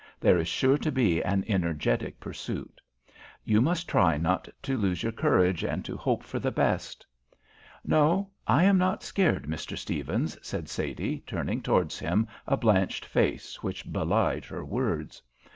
[0.19, 2.81] There is sure to be an energetic pursuit.
[3.45, 7.05] You must try not to lose your courage, and to hope for the best."
[7.85, 9.77] "No, I am not scared, Mr.
[9.77, 15.21] Stephens," said Sadie, turning towards him a blanched face which belied her words.